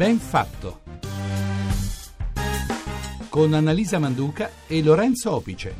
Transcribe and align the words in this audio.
Ben 0.00 0.18
fatto. 0.18 0.80
Con 3.28 3.52
Annalisa 3.52 3.98
Manduca 3.98 4.48
e 4.66 4.82
Lorenzo 4.82 5.30
Opice. 5.32 5.74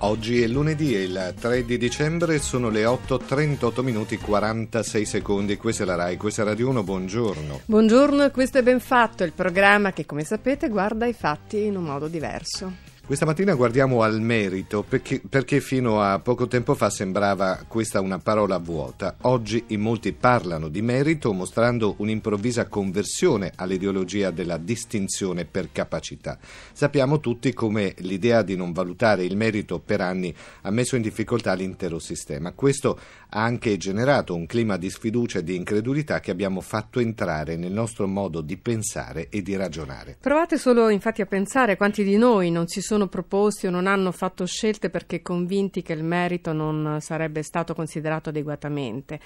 Oggi 0.00 0.42
è 0.42 0.46
lunedì, 0.46 0.92
il 0.92 1.34
3 1.40 1.64
di 1.64 1.78
dicembre, 1.78 2.38
sono 2.38 2.68
le 2.68 2.84
8.38 2.84 3.82
minuti 3.82 4.18
46 4.18 5.06
secondi. 5.06 5.56
Questa 5.56 5.84
è 5.84 5.86
la 5.86 5.94
RAI, 5.94 6.18
questa 6.18 6.42
è 6.42 6.44
Radio 6.44 6.68
1, 6.68 6.82
buongiorno. 6.82 7.60
Buongiorno, 7.64 8.30
questo 8.30 8.58
è 8.58 8.62
Ben 8.62 8.80
Fatto, 8.80 9.24
il 9.24 9.32
programma 9.32 9.94
che 9.94 10.04
come 10.04 10.24
sapete 10.24 10.68
guarda 10.68 11.06
i 11.06 11.14
fatti 11.14 11.64
in 11.64 11.76
un 11.76 11.84
modo 11.84 12.06
diverso. 12.06 12.92
Questa 13.06 13.26
mattina 13.26 13.52
guardiamo 13.52 14.00
al 14.00 14.18
merito 14.22 14.82
perché, 14.82 15.20
perché, 15.28 15.60
fino 15.60 16.00
a 16.00 16.20
poco 16.20 16.48
tempo 16.48 16.74
fa 16.74 16.88
sembrava 16.88 17.62
questa 17.68 18.00
una 18.00 18.18
parola 18.18 18.56
vuota. 18.56 19.16
Oggi 19.22 19.62
in 19.68 19.82
molti 19.82 20.14
parlano 20.14 20.68
di 20.68 20.80
merito 20.80 21.30
mostrando 21.34 21.96
un'improvvisa 21.98 22.66
conversione 22.66 23.52
all'ideologia 23.56 24.30
della 24.30 24.56
distinzione 24.56 25.44
per 25.44 25.70
capacità. 25.70 26.38
Sappiamo 26.72 27.20
tutti 27.20 27.52
come 27.52 27.94
l'idea 27.98 28.40
di 28.40 28.56
non 28.56 28.72
valutare 28.72 29.26
il 29.26 29.36
merito 29.36 29.80
per 29.80 30.00
anni 30.00 30.34
ha 30.62 30.70
messo 30.70 30.96
in 30.96 31.02
difficoltà 31.02 31.52
l'intero 31.52 31.98
sistema. 31.98 32.52
Questo 32.52 32.98
ha 33.36 33.42
anche 33.42 33.76
generato 33.76 34.34
un 34.34 34.46
clima 34.46 34.76
di 34.76 34.88
sfiducia 34.88 35.40
e 35.40 35.44
di 35.44 35.56
incredulità 35.56 36.20
che 36.20 36.30
abbiamo 36.30 36.60
fatto 36.60 37.00
entrare 37.00 37.56
nel 37.56 37.72
nostro 37.72 38.06
modo 38.06 38.40
di 38.40 38.56
pensare 38.56 39.28
e 39.28 39.42
di 39.42 39.56
ragionare. 39.56 40.16
Provate 40.20 40.56
solo 40.56 40.88
infatti 40.88 41.20
a 41.20 41.26
pensare 41.26 41.76
quanti 41.76 42.04
di 42.04 42.16
noi 42.16 42.52
non 42.52 42.68
si 42.68 42.80
sono 42.80 43.08
proposti 43.08 43.66
o 43.66 43.70
non 43.70 43.88
hanno 43.88 44.12
fatto 44.12 44.46
scelte 44.46 44.88
perché 44.88 45.20
convinti 45.20 45.82
che 45.82 45.94
il 45.94 46.04
merito 46.04 46.52
non 46.52 46.98
sarebbe 47.00 47.42
stato 47.42 47.74
considerato 47.74 48.28
adeguatamente. 48.28 49.18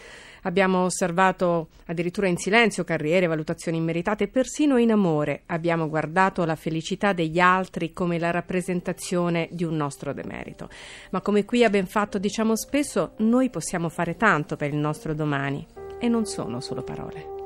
Abbiamo 0.42 0.84
osservato 0.84 1.68
addirittura 1.86 2.28
in 2.28 2.38
silenzio 2.38 2.84
carriere, 2.84 3.26
valutazioni 3.26 3.76
immeritate 3.76 4.24
e 4.24 4.28
persino 4.28 4.78
in 4.78 4.90
amore 4.90 5.42
abbiamo 5.46 5.86
guardato 5.86 6.46
la 6.46 6.56
felicità 6.56 7.12
degli 7.12 7.40
altri 7.40 7.92
come 7.92 8.18
la 8.18 8.30
rappresentazione 8.30 9.48
di 9.50 9.64
un 9.64 9.76
nostro 9.76 10.14
demerito. 10.14 10.70
Ma 11.10 11.20
come 11.20 11.44
qui 11.44 11.62
a 11.62 11.68
ben 11.68 11.86
fatto 11.86 12.18
diciamo 12.18 12.56
spesso, 12.56 13.12
noi 13.18 13.50
possiamo 13.50 13.90
tanto 14.16 14.56
per 14.56 14.72
il 14.72 14.78
nostro 14.78 15.14
domani 15.14 15.66
e 15.98 16.08
non 16.08 16.24
sono 16.24 16.60
solo 16.60 16.82
parole. 16.82 17.36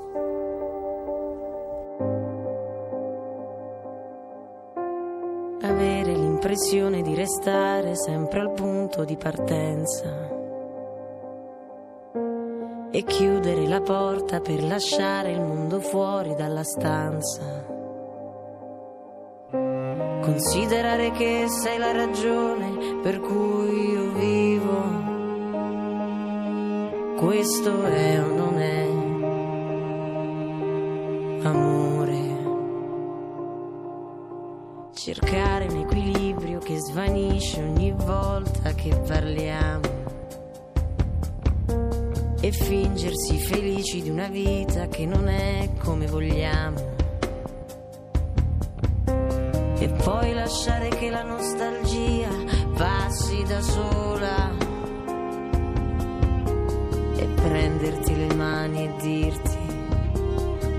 avere 5.64 6.14
l'impressione 6.14 7.02
di 7.02 7.14
restare 7.14 7.94
sempre 7.94 8.40
al 8.40 8.52
punto 8.52 9.04
di 9.04 9.16
partenza 9.16 10.40
e 12.90 13.04
chiudere 13.04 13.66
la 13.66 13.80
porta 13.80 14.40
per 14.40 14.62
lasciare 14.62 15.30
il 15.30 15.40
mondo 15.40 15.80
fuori 15.80 16.34
dalla 16.34 16.62
stanza. 16.62 17.64
Considerare 20.20 21.10
che 21.12 21.46
sei 21.48 21.78
la 21.78 21.92
ragione 21.92 23.00
per 23.02 23.18
cui 23.20 23.90
io 23.92 24.12
vivo. 24.12 24.81
Questo 27.22 27.84
è 27.84 28.20
o 28.20 28.34
non 28.34 28.58
è 28.58 28.82
amore. 31.46 32.20
Cercare 34.92 35.66
un 35.66 35.76
equilibrio 35.76 36.58
che 36.58 36.80
svanisce 36.80 37.62
ogni 37.62 37.92
volta 37.92 38.74
che 38.74 39.00
parliamo. 39.06 40.00
E 42.40 42.50
fingersi 42.50 43.38
felici 43.38 44.02
di 44.02 44.10
una 44.10 44.26
vita 44.26 44.88
che 44.88 45.06
non 45.06 45.28
è 45.28 45.70
come 45.78 46.08
vogliamo. 46.08 46.90
E 49.78 49.88
poi 50.02 50.32
lasciare 50.32 50.88
che 50.88 51.08
la 51.08 51.22
nostalgia 51.22 52.30
passi 52.74 53.44
da 53.44 53.60
sola 53.60 54.71
prenderti 57.42 58.16
le 58.16 58.34
mani 58.34 58.84
e 58.84 58.92
dirti 59.00 59.58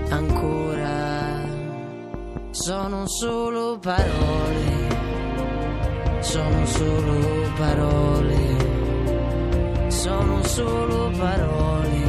ancora 0.08 1.42
sono 2.50 3.06
solo 3.06 3.78
parole, 3.78 4.88
sono 6.20 6.66
solo 6.66 7.52
parole, 7.56 8.36
sono 9.88 10.42
solo 10.44 11.10
parole, 11.10 12.02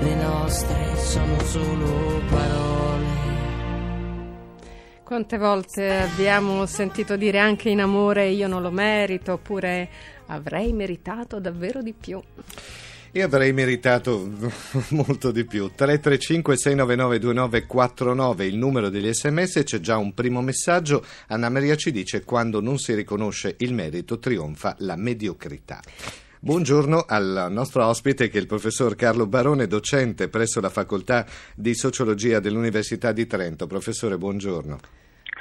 le 0.00 0.14
nostre 0.14 0.96
sono 0.96 1.40
solo 1.40 2.20
parole. 2.28 3.18
Quante 5.02 5.38
volte 5.38 5.90
abbiamo 5.90 6.66
sentito 6.66 7.16
dire 7.16 7.38
anche 7.38 7.68
in 7.68 7.80
amore 7.80 8.28
io 8.28 8.46
non 8.46 8.62
lo 8.62 8.70
merito 8.70 9.32
oppure 9.32 9.88
avrei 10.26 10.72
meritato 10.72 11.40
davvero 11.40 11.82
di 11.82 11.92
più. 11.92 12.22
Io 13.14 13.24
avrei 13.24 13.52
meritato 13.52 14.30
molto 14.90 15.32
di 15.32 15.44
più. 15.44 15.72
335 15.74 16.56
699 16.56 17.18
2949 17.18 18.46
il 18.46 18.56
numero 18.56 18.88
degli 18.88 19.12
sms, 19.12 19.62
c'è 19.64 19.80
già 19.80 19.96
un 19.96 20.14
primo 20.14 20.40
messaggio. 20.42 21.04
Anna 21.26 21.48
Maria 21.48 21.74
ci 21.74 21.90
dice 21.90 22.22
quando 22.22 22.60
non 22.60 22.78
si 22.78 22.94
riconosce 22.94 23.56
il 23.58 23.74
merito 23.74 24.20
trionfa 24.20 24.76
la 24.78 24.94
mediocrità. 24.94 25.80
Buongiorno 26.38 27.04
al 27.08 27.48
nostro 27.50 27.84
ospite 27.84 28.28
che 28.28 28.38
è 28.38 28.40
il 28.40 28.46
professor 28.46 28.94
Carlo 28.94 29.26
Barone, 29.26 29.66
docente 29.66 30.28
presso 30.28 30.60
la 30.60 30.70
facoltà 30.70 31.26
di 31.56 31.74
sociologia 31.74 32.38
dell'Università 32.38 33.10
di 33.10 33.26
Trento. 33.26 33.66
Professore, 33.66 34.18
buongiorno. 34.18 34.99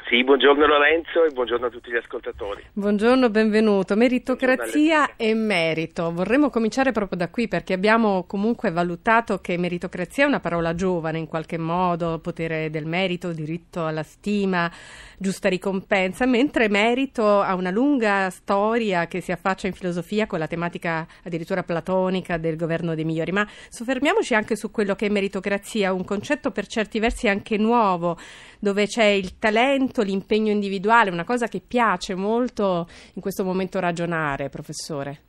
Sì, 0.09 0.23
buongiorno 0.23 0.65
Lorenzo 0.65 1.23
e 1.23 1.29
buongiorno 1.29 1.67
a 1.67 1.69
tutti 1.69 1.91
gli 1.91 1.95
ascoltatori. 1.95 2.63
Buongiorno, 2.73 3.29
benvenuto. 3.29 3.95
Meritocrazia 3.95 5.15
e 5.15 5.35
merito. 5.35 6.11
Vorremmo 6.11 6.49
cominciare 6.49 6.91
proprio 6.91 7.15
da 7.15 7.29
qui 7.29 7.47
perché 7.47 7.73
abbiamo 7.73 8.23
comunque 8.23 8.71
valutato 8.71 9.37
che 9.37 9.55
meritocrazia 9.59 10.23
è 10.23 10.27
una 10.27 10.39
parola 10.39 10.73
giovane 10.73 11.19
in 11.19 11.27
qualche 11.27 11.59
modo, 11.59 12.17
potere 12.17 12.71
del 12.71 12.87
merito, 12.87 13.31
diritto 13.33 13.85
alla 13.85 14.01
stima, 14.01 14.71
giusta 15.15 15.47
ricompensa, 15.47 16.25
mentre 16.25 16.69
merito 16.69 17.41
ha 17.41 17.53
una 17.53 17.69
lunga 17.69 18.31
storia 18.31 19.05
che 19.05 19.21
si 19.21 19.31
affaccia 19.31 19.67
in 19.67 19.73
filosofia 19.73 20.25
con 20.25 20.39
la 20.39 20.47
tematica 20.47 21.05
addirittura 21.23 21.61
platonica 21.61 22.37
del 22.37 22.55
governo 22.55 22.95
dei 22.95 23.05
migliori. 23.05 23.31
Ma 23.31 23.47
soffermiamoci 23.69 24.33
anche 24.33 24.55
su 24.55 24.71
quello 24.71 24.95
che 24.95 25.05
è 25.05 25.09
meritocrazia, 25.09 25.93
un 25.93 26.03
concetto 26.03 26.49
per 26.49 26.65
certi 26.65 26.97
versi 26.97 27.27
anche 27.27 27.57
nuovo, 27.57 28.17
dove 28.59 28.85
c'è 28.85 29.05
il 29.05 29.39
talento 29.39 30.01
l'impegno 30.01 30.51
individuale, 30.51 31.09
una 31.09 31.23
cosa 31.23 31.47
che 31.47 31.61
piace 31.65 32.13
molto 32.13 32.87
in 33.13 33.21
questo 33.21 33.43
momento 33.43 33.79
ragionare, 33.79 34.49
professore. 34.49 35.21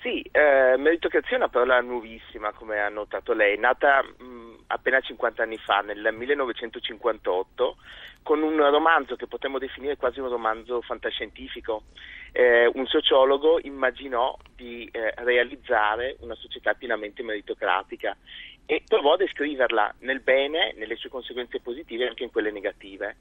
Sì, 0.00 0.22
eh, 0.30 0.76
meritocrazia 0.76 1.32
è 1.32 1.40
una 1.40 1.48
parola 1.48 1.80
nuovissima, 1.80 2.52
come 2.52 2.80
ha 2.80 2.88
notato 2.88 3.32
lei, 3.32 3.58
nata 3.58 4.00
mh, 4.00 4.64
appena 4.68 5.00
50 5.00 5.42
anni 5.42 5.58
fa, 5.58 5.80
nel 5.80 6.10
1958, 6.12 7.76
con 8.22 8.40
un 8.42 8.58
romanzo 8.70 9.16
che 9.16 9.26
potremmo 9.26 9.58
definire 9.58 9.96
quasi 9.96 10.20
un 10.20 10.28
romanzo 10.28 10.80
fantascientifico. 10.82 11.82
Eh, 12.30 12.70
un 12.74 12.86
sociologo 12.86 13.58
immaginò 13.60 14.36
di 14.54 14.88
eh, 14.92 15.14
realizzare 15.16 16.16
una 16.20 16.36
società 16.36 16.74
pienamente 16.74 17.24
meritocratica 17.24 18.16
e 18.66 18.82
provò 18.86 19.14
a 19.14 19.16
descriverla 19.16 19.96
nel 20.00 20.20
bene, 20.20 20.74
nelle 20.76 20.94
sue 20.94 21.10
conseguenze 21.10 21.58
positive 21.58 22.04
e 22.04 22.08
anche 22.08 22.22
in 22.22 22.30
quelle 22.30 22.52
negative. 22.52 23.16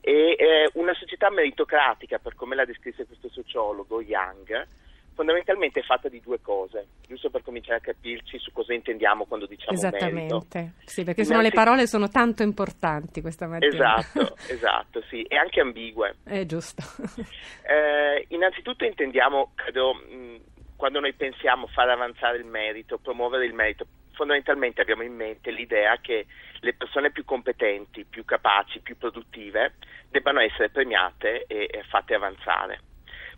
E 0.00 0.34
eh, 0.36 0.70
una 0.72 0.94
società 0.94 1.30
meritocratica, 1.30 2.18
per 2.18 2.34
come 2.34 2.56
la 2.56 2.64
descrisse 2.64 3.06
questo 3.06 3.28
sociologo, 3.28 4.02
Young, 4.02 4.66
fondamentalmente 5.16 5.80
è 5.80 5.82
fatta 5.82 6.10
di 6.10 6.20
due 6.20 6.40
cose, 6.42 6.88
giusto 7.08 7.30
per 7.30 7.42
cominciare 7.42 7.78
a 7.78 7.80
capirci 7.80 8.38
su 8.38 8.52
cosa 8.52 8.74
intendiamo 8.74 9.24
quando 9.24 9.46
diciamo 9.46 9.72
Esattamente, 9.72 10.54
merito. 10.54 10.74
sì, 10.84 11.04
perché 11.04 11.24
sennò 11.24 11.40
le 11.40 11.50
parole 11.50 11.86
sono 11.86 12.08
tanto 12.08 12.42
importanti 12.42 13.22
questa 13.22 13.46
mattina. 13.46 13.96
Esatto, 13.96 14.36
esatto, 14.52 15.02
sì, 15.08 15.22
e 15.22 15.36
anche 15.36 15.60
ambigue. 15.60 16.16
È 16.22 16.44
giusto. 16.44 16.84
Eh, 17.68 18.26
innanzitutto 18.28 18.84
intendiamo, 18.84 19.50
credo, 19.56 19.94
mh, 19.94 20.40
quando 20.76 21.00
noi 21.00 21.12
pensiamo 21.14 21.66
fare 21.66 21.90
avanzare 21.90 22.36
il 22.38 22.44
merito, 22.44 22.98
promuovere 22.98 23.44
il 23.44 23.54
merito, 23.54 23.86
fondamentalmente 24.12 24.80
abbiamo 24.80 25.02
in 25.02 25.14
mente 25.14 25.50
l'idea 25.50 25.96
che 26.00 26.26
le 26.60 26.74
persone 26.74 27.10
più 27.10 27.24
competenti, 27.24 28.04
più 28.04 28.24
capaci, 28.24 28.80
più 28.80 28.96
produttive 28.96 29.74
debbano 30.08 30.38
essere 30.40 30.70
premiate 30.70 31.44
e, 31.46 31.68
e 31.70 31.82
fatte 31.88 32.14
avanzare. 32.14 32.80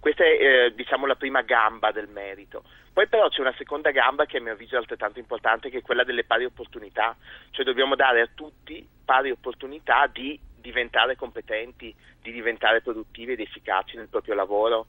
Questa 0.00 0.24
è 0.24 0.28
eh, 0.28 0.74
diciamo 0.74 1.06
la 1.06 1.16
prima 1.16 1.42
gamba 1.42 1.90
del 1.90 2.08
merito. 2.08 2.62
Poi 2.92 3.06
però 3.08 3.28
c'è 3.28 3.40
una 3.40 3.54
seconda 3.56 3.90
gamba 3.90 4.26
che 4.26 4.38
a 4.38 4.40
mio 4.40 4.52
avviso 4.52 4.74
è 4.74 4.78
altrettanto 4.78 5.18
importante 5.18 5.70
che 5.70 5.78
è 5.78 5.82
quella 5.82 6.04
delle 6.04 6.24
pari 6.24 6.44
opportunità, 6.44 7.16
cioè 7.50 7.64
dobbiamo 7.64 7.94
dare 7.94 8.20
a 8.20 8.28
tutti 8.34 8.86
pari 9.04 9.30
opportunità 9.30 10.06
di 10.06 10.38
diventare 10.56 11.16
competenti, 11.16 11.94
di 12.20 12.32
diventare 12.32 12.80
produttivi 12.80 13.32
ed 13.32 13.40
efficaci 13.40 13.96
nel 13.96 14.08
proprio 14.08 14.34
lavoro 14.34 14.86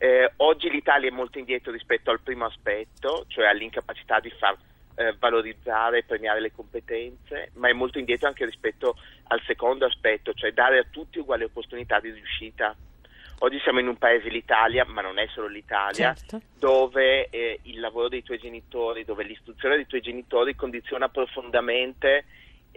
Eh, 0.00 0.32
oggi 0.36 0.70
l'Italia 0.70 1.08
è 1.08 1.12
molto 1.12 1.38
indietro 1.38 1.72
rispetto 1.72 2.12
al 2.12 2.20
primo 2.20 2.44
aspetto, 2.44 3.24
cioè 3.26 3.46
all'incapacità 3.46 4.20
di 4.20 4.30
far 4.30 4.56
eh, 4.94 5.16
valorizzare 5.18 5.98
e 5.98 6.04
premiare 6.04 6.40
le 6.40 6.52
competenze, 6.52 7.50
ma 7.54 7.68
è 7.68 7.72
molto 7.72 7.98
indietro 7.98 8.28
anche 8.28 8.44
rispetto 8.44 8.94
al 9.28 9.42
secondo 9.44 9.86
aspetto, 9.86 10.32
cioè 10.34 10.52
dare 10.52 10.78
a 10.78 10.86
tutti 10.88 11.18
uguali 11.18 11.42
opportunità 11.42 11.98
di 11.98 12.10
riuscita. 12.12 12.76
Oggi 13.40 13.60
siamo 13.60 13.78
in 13.78 13.86
un 13.86 13.96
paese, 13.96 14.28
l'Italia, 14.30 14.84
ma 14.84 15.00
non 15.00 15.18
è 15.18 15.26
solo 15.28 15.46
l'Italia, 15.46 16.12
Certo. 16.14 16.40
dove 16.58 17.28
eh, 17.28 17.60
il 17.62 17.78
lavoro 17.78 18.08
dei 18.08 18.22
tuoi 18.24 18.38
genitori, 18.38 19.04
dove 19.04 19.22
l'istruzione 19.22 19.76
dei 19.76 19.86
tuoi 19.86 20.00
genitori 20.00 20.56
condiziona 20.56 21.08
profondamente 21.08 22.24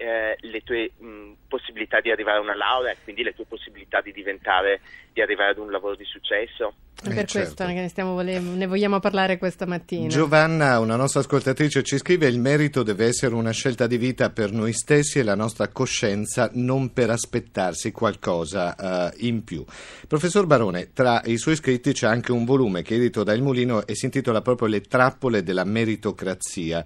eh, 0.02 0.36
le 0.40 0.62
tue 0.62 0.92
mh, 0.98 1.34
possibilità 1.48 2.02
di 2.02 2.10
arrivare 2.10 2.38
a 2.38 2.42
una 2.42 2.56
laurea 2.56 2.92
e 2.92 2.98
quindi 3.04 3.22
le 3.22 3.34
tue 3.34 3.46
possibilità 3.46 4.02
di 4.02 4.12
diventare, 4.12 4.82
di 5.14 5.22
arrivare 5.22 5.52
ad 5.52 5.58
un 5.60 5.70
lavoro 5.70 5.96
di 5.96 6.06
successo. 6.06 6.74
È 7.02 7.08
Eh, 7.08 7.14
per 7.14 7.26
certo. 7.26 7.54
questo 7.56 7.66
che 7.66 7.82
ne, 7.82 7.88
stiamo 7.88 8.14
vole- 8.14 8.40
ne 8.40 8.68
vogliamo 8.68 9.00
parlare 9.00 9.38
questa 9.38 9.66
mattina. 9.66 10.08
Giovanna, 10.08 10.80
una 10.80 10.96
nostra 10.96 11.22
ascoltatrice, 11.22 11.84
ci 11.84 11.98
scrive: 11.98 12.28
Il 12.28 12.40
merito 12.40 12.84
deve 12.84 13.06
essere 13.06 13.36
una 13.36 13.52
scelta 13.52 13.88
di 13.88 13.98
vita 13.98 14.30
per 14.30 14.52
noi 14.52 14.74
stessi 14.74 15.20
e 15.20 15.24
la 15.24 15.36
nostra 15.36 15.68
coscienza, 15.70 16.50
non 16.54 16.94
per 16.94 17.10
aspettarsi 17.10 17.92
qualcosa 17.92 18.76
eh, 19.12 19.14
in 19.28 19.44
più. 19.44 19.64
Professor 20.08 20.46
Barone, 20.46 20.94
tra 20.94 21.22
i 21.26 21.38
suoi 21.38 21.56
scritti 21.56 21.92
c'è 21.94 22.08
anche 22.08 22.32
un 22.32 22.46
volume 22.46 22.82
che 22.82 22.96
edito 22.96 23.24
da 23.24 23.34
Il 23.34 23.42
Mulino 23.42 23.86
e 23.86 23.96
si 23.96 24.06
intitola 24.06 24.42
proprio 24.42 24.68
Le 24.68 24.82
trappole 24.82 25.44
della 25.44 25.64
meritocrazia. 25.64 26.84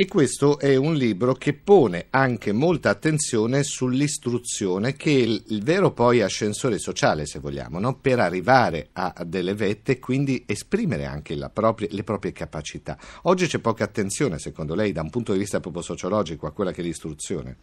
E 0.00 0.06
questo 0.06 0.58
è 0.58 0.76
un 0.76 0.94
libro 0.94 1.34
che 1.34 1.52
pone 1.52 2.06
anche 2.08 2.52
molta 2.52 2.88
attenzione 2.88 3.62
sull'istruzione, 3.62 4.94
che 4.94 5.10
è 5.10 5.18
il, 5.18 5.44
il 5.48 5.62
vero 5.62 5.90
poi 5.90 6.22
ascensore 6.22 6.78
sociale, 6.78 7.26
se 7.26 7.38
vogliamo, 7.38 7.78
no? 7.78 7.98
per 8.00 8.18
arrivare 8.18 8.88
a 8.94 9.12
delle 9.26 9.52
vette 9.52 9.92
e 9.92 9.98
quindi 9.98 10.42
esprimere 10.48 11.04
anche 11.04 11.36
propria- 11.52 11.88
le 11.90 12.02
proprie 12.02 12.32
capacità. 12.32 12.96
Oggi 13.24 13.46
c'è 13.46 13.58
poca 13.58 13.84
attenzione, 13.84 14.38
secondo 14.38 14.74
lei, 14.74 14.92
da 14.92 15.02
un 15.02 15.10
punto 15.10 15.34
di 15.34 15.38
vista 15.38 15.60
proprio 15.60 15.82
sociologico, 15.82 16.46
a 16.46 16.52
quella 16.52 16.72
che 16.72 16.80
è 16.80 16.84
l'istruzione. 16.84 17.56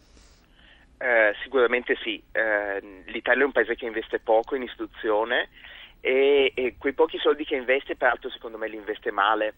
Eh, 0.96 1.34
sicuramente 1.42 1.96
sì, 2.04 2.22
Eh, 2.30 3.02
l'Italia 3.06 3.42
è 3.42 3.46
un 3.46 3.52
paese 3.52 3.74
che 3.74 3.86
investe 3.86 4.20
poco 4.20 4.54
in 4.54 4.62
istruzione 4.62 5.48
e, 6.00 6.52
e 6.54 6.76
quei 6.78 6.92
pochi 6.92 7.18
soldi 7.18 7.44
che 7.44 7.56
investe, 7.56 7.96
peraltro 7.96 8.30
secondo 8.30 8.58
me 8.58 8.68
li 8.68 8.76
investe 8.76 9.10
male. 9.10 9.54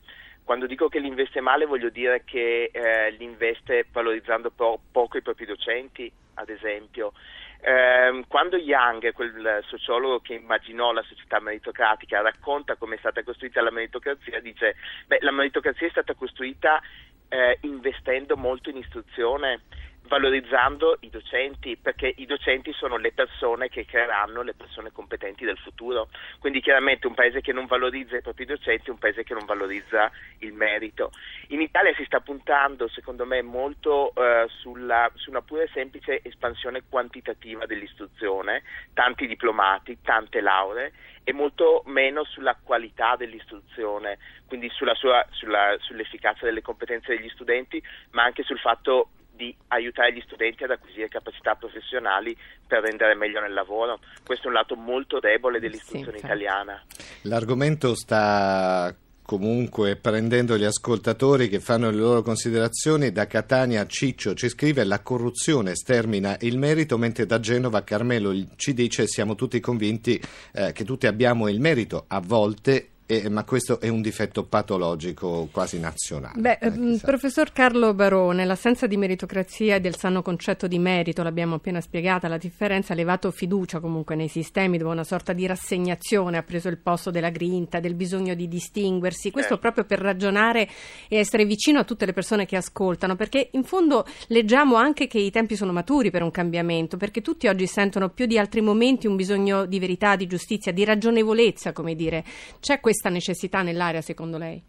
Quando 0.51 0.67
dico 0.67 0.89
che 0.89 0.99
li 0.99 1.07
investe 1.07 1.41
male 1.41 1.65
voglio 1.65 1.91
dire 1.91 2.25
che 2.25 2.73
eh, 2.73 3.13
li 3.13 3.23
investe 3.23 3.87
valorizzando 3.93 4.51
po- 4.51 4.81
poco 4.91 5.17
i 5.17 5.23
propri 5.23 5.47
docenti, 5.47 6.11
ad 6.35 6.49
esempio. 6.49 7.13
Ehm, 7.61 8.25
quando 8.27 8.57
Young, 8.57 9.13
quel 9.13 9.63
sociologo 9.69 10.19
che 10.19 10.35
immaginò 10.35 10.91
la 10.91 11.05
società 11.05 11.39
meritocratica, 11.39 12.21
racconta 12.21 12.75
come 12.75 12.97
è 12.97 12.99
stata 12.99 13.23
costruita 13.23 13.63
la 13.63 13.71
meritocrazia, 13.71 14.41
dice 14.41 14.75
beh, 15.07 15.19
la 15.21 15.31
meritocrazia 15.31 15.87
è 15.87 15.91
stata 15.91 16.15
costruita 16.15 16.83
eh, 17.29 17.59
investendo 17.61 18.37
molto 18.37 18.71
in 18.71 18.79
istruzione, 18.79 19.61
valorizzando 20.11 20.97
i 21.03 21.09
docenti, 21.09 21.77
perché 21.77 22.13
i 22.17 22.27
docenti 22.27 22.73
sono 22.73 22.97
le 22.97 23.13
persone 23.13 23.69
che 23.69 23.87
creeranno 23.87 24.43
le 24.43 24.55
persone 24.55 24.91
competenti 24.91 25.45
del 25.45 25.57
futuro. 25.57 26.09
Quindi 26.41 26.61
chiaramente 26.61 27.07
un 27.07 27.15
paese 27.15 27.41
che 27.41 27.53
non 27.53 27.67
valorizza 27.67 28.17
i 28.17 28.21
propri 28.21 28.45
docenti 28.45 28.89
è 28.89 28.91
un 28.91 28.99
paese 28.99 29.23
che 29.23 29.35
non 29.35 29.45
valorizza 29.45 30.11
il 30.39 30.53
merito. 30.53 31.13
In 31.51 31.61
Italia 31.61 31.95
si 31.95 32.05
sta 32.07 32.19
puntando, 32.19 32.89
secondo 32.89 33.25
me, 33.25 33.41
molto 33.43 34.13
eh, 34.17 34.47
sulla, 34.49 35.09
su 35.15 35.31
una 35.31 35.43
pura 35.43 35.63
e 35.63 35.71
semplice 35.73 36.21
espansione 36.25 36.83
quantitativa 36.89 37.65
dell'istruzione, 37.67 38.65
tanti 38.93 39.29
diplomati, 39.29 39.99
tante 40.03 40.41
lauree 40.41 40.93
e 41.23 41.33
molto 41.33 41.85
meno 41.87 42.25
sulla 42.25 42.59
qualità 42.61 43.15
dell'istruzione, 43.15 44.19
quindi 44.49 44.69
sulla 44.71 44.95
sua, 44.97 45.25
sulla, 45.31 45.77
sull'efficacia 45.79 46.47
delle 46.47 46.63
competenze 46.63 47.15
degli 47.15 47.29
studenti, 47.29 47.81
ma 48.11 48.25
anche 48.25 48.43
sul 48.43 48.59
fatto 48.59 49.11
di 49.41 49.57
aiutare 49.69 50.13
gli 50.13 50.21
studenti 50.21 50.65
ad 50.65 50.71
acquisire 50.71 51.09
capacità 51.09 51.55
professionali 51.55 52.37
per 52.67 52.83
rendere 52.83 53.15
meglio 53.15 53.41
nel 53.41 53.55
lavoro. 53.55 53.99
Questo 54.25 54.45
è 54.45 54.49
un 54.49 54.55
lato 54.55 54.77
molto 54.77 55.19
debole 55.19 55.59
dell'istruzione 55.59 56.19
Sì, 56.19 56.25
italiana. 56.25 56.85
L'argomento 57.23 57.95
sta 57.95 58.95
comunque 59.31 59.95
prendendo 59.95 60.59
gli 60.59 60.65
ascoltatori 60.65 61.49
che 61.49 61.61
fanno 61.61 61.89
le 61.89 61.97
loro 61.97 62.21
considerazioni. 62.21 63.13
Da 63.13 63.27
Catania 63.27 63.87
Ciccio 63.87 64.35
ci 64.35 64.49
scrive 64.49 64.85
la 64.85 65.01
corruzione 65.01 65.75
stermina 65.75 66.37
il 66.41 66.59
merito, 66.59 66.99
mentre 66.99 67.25
da 67.25 67.41
Genova 67.41 67.83
Carmelo 67.83 68.35
ci 68.57 68.75
dice 68.75 69.07
siamo 69.07 69.37
tutti 69.37 69.59
convinti 69.61 70.21
eh, 70.53 70.73
che 70.73 70.85
tutti 70.85 71.07
abbiamo 71.07 71.49
il 71.49 71.61
merito, 71.61 72.05
a 72.09 72.21
volte, 72.21 72.90
eh, 73.11 73.29
ma 73.29 73.43
questo 73.45 73.81
è 73.81 73.89
un 73.89 74.01
difetto 74.03 74.45
patologico 74.45 75.49
quasi 75.51 75.81
nazionale. 75.81 76.41
Beh, 76.41 76.59
Eh, 76.61 76.73
chissà. 76.73 77.07
professor 77.07 77.51
Carlo 77.53 77.93
Barone, 77.93 78.45
l'assenza 78.45 78.87
di 78.87 78.97
meritocrazia 78.97 79.75
e 79.77 79.81
del 79.81 79.97
sano 79.97 80.23
concetto 80.23 80.69
di 80.69 80.79
merito, 80.79 81.25
l'abbiamo 81.25 81.57
appena 81.57 81.81
spiegata, 81.81 82.29
la 82.29 82.39
differenza 82.39 82.93
ha 82.93 82.97
levato 82.97 83.31
fiducia 83.33 83.81
comunque 83.81 84.15
nei 84.15 84.29
sistemi 84.29 84.79
dove 84.79 84.93
una 84.93 85.03
sorta 85.05 85.33
di 85.33 85.45
rassegnazione 85.47 86.39
ha 86.39 86.43
preso 86.45 86.69
il 86.69 86.79
posto 86.79 87.11
della 87.11 87.31
grinta, 87.31 87.81
del 87.81 87.95
bisogno 87.95 88.35
di 88.35 88.47
distinguersi, 88.47 89.31
questo 89.33 89.55
Certo. 89.55 89.59
proprio 89.61 89.85
per 89.85 89.99
ragionare 89.99 90.69
e 91.09 91.17
essere 91.17 91.45
vicino 91.45 91.81
a 91.81 91.85
tutte 91.85 92.07
le 92.07 92.13
persone 92.13 92.47
che 92.47 92.57
ascoltano, 92.57 93.17
perché 93.17 93.49
in 93.53 93.65
fondo 93.65 94.07
leggiamo 94.29 94.77
anche 94.77 95.09
che 95.09 95.19
i 95.19 95.31
tempi 95.33 95.57
sono 95.57 95.73
maturi 95.73 96.11
per 96.11 96.23
un 96.23 96.31
cambiamento, 96.31 96.97
perché 96.97 97.21
tutti 97.23 97.49
oggi 97.49 97.67
sentono 97.67 98.11
più 98.11 98.27
di 98.27 98.39
altri 98.39 98.61
momenti 98.61 99.09
un 99.09 99.17
bisogno 99.17 99.65
di 99.67 99.79
verità, 99.81 100.15
di 100.15 100.27
giustizia, 100.29 100.73
di 100.73 100.85
ragionevolezza, 100.85 101.73
come 101.73 101.95
dire. 101.97 102.23
C'è 102.61 102.79
questa 103.01 103.09
necessità 103.09 103.63
nell'area 103.63 104.03
secondo 104.03 104.37
lei? 104.37 104.63